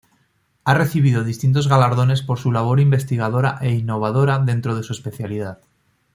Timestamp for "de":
4.75-4.81